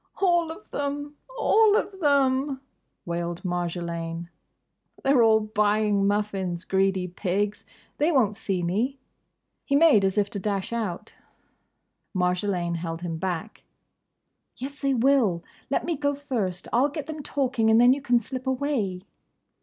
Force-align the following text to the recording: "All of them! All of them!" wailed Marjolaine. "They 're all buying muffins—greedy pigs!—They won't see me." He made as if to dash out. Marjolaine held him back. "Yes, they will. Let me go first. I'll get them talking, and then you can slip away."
"All 0.19 0.49
of 0.51 0.71
them! 0.71 1.15
All 1.37 1.75
of 1.75 1.99
them!" 1.99 2.59
wailed 3.05 3.43
Marjolaine. 3.45 4.29
"They 5.03 5.13
're 5.13 5.21
all 5.21 5.41
buying 5.41 6.07
muffins—greedy 6.07 7.09
pigs!—They 7.09 8.11
won't 8.11 8.35
see 8.35 8.63
me." 8.63 8.97
He 9.63 9.75
made 9.75 10.03
as 10.03 10.17
if 10.17 10.27
to 10.31 10.39
dash 10.39 10.73
out. 10.73 11.13
Marjolaine 12.15 12.77
held 12.77 13.01
him 13.03 13.19
back. 13.19 13.63
"Yes, 14.57 14.81
they 14.81 14.95
will. 14.95 15.43
Let 15.69 15.85
me 15.85 15.95
go 15.95 16.15
first. 16.15 16.67
I'll 16.73 16.89
get 16.89 17.05
them 17.05 17.21
talking, 17.21 17.69
and 17.69 17.79
then 17.79 17.93
you 17.93 18.01
can 18.01 18.19
slip 18.19 18.47
away." 18.47 19.03